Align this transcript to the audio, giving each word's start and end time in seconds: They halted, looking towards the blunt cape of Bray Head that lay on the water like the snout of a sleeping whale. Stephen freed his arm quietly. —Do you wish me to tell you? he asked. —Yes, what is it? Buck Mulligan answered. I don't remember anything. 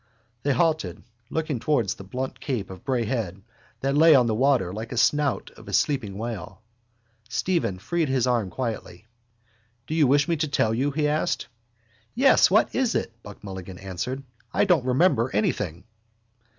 They 0.41 0.51
halted, 0.53 1.03
looking 1.29 1.59
towards 1.59 1.93
the 1.93 2.03
blunt 2.03 2.39
cape 2.39 2.71
of 2.71 2.83
Bray 2.83 3.05
Head 3.05 3.43
that 3.81 3.95
lay 3.95 4.15
on 4.15 4.25
the 4.25 4.33
water 4.33 4.73
like 4.73 4.89
the 4.89 4.97
snout 4.97 5.51
of 5.51 5.67
a 5.67 5.73
sleeping 5.73 6.17
whale. 6.17 6.63
Stephen 7.29 7.77
freed 7.77 8.09
his 8.09 8.25
arm 8.25 8.49
quietly. 8.49 9.05
—Do 9.85 9.93
you 9.93 10.07
wish 10.07 10.27
me 10.27 10.35
to 10.37 10.47
tell 10.47 10.73
you? 10.73 10.89
he 10.89 11.07
asked. 11.07 11.49
—Yes, 12.15 12.49
what 12.49 12.73
is 12.73 12.95
it? 12.95 13.13
Buck 13.21 13.43
Mulligan 13.43 13.77
answered. 13.77 14.23
I 14.51 14.65
don't 14.65 14.85
remember 14.85 15.29
anything. 15.35 15.83